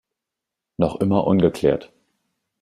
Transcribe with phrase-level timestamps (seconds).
[0.77, 1.93] Noch immer ungeklärt".